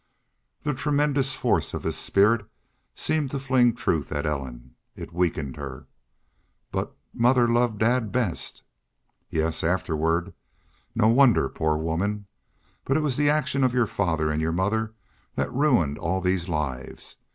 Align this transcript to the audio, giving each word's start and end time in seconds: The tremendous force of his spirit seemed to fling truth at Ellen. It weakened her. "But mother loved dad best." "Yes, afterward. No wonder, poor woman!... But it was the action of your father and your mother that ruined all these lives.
The 0.63 0.73
tremendous 0.73 1.35
force 1.35 1.75
of 1.75 1.83
his 1.83 1.95
spirit 1.95 2.47
seemed 2.95 3.29
to 3.29 3.39
fling 3.39 3.75
truth 3.75 4.11
at 4.11 4.25
Ellen. 4.25 4.73
It 4.95 5.13
weakened 5.13 5.57
her. 5.57 5.85
"But 6.71 6.97
mother 7.13 7.47
loved 7.47 7.77
dad 7.77 8.11
best." 8.11 8.63
"Yes, 9.29 9.63
afterward. 9.63 10.33
No 10.95 11.07
wonder, 11.09 11.47
poor 11.49 11.77
woman!... 11.77 12.25
But 12.83 12.97
it 12.97 13.01
was 13.01 13.15
the 13.15 13.29
action 13.29 13.63
of 13.63 13.75
your 13.75 13.85
father 13.85 14.31
and 14.31 14.41
your 14.41 14.51
mother 14.51 14.95
that 15.35 15.53
ruined 15.53 15.99
all 15.99 16.19
these 16.19 16.49
lives. 16.49 17.17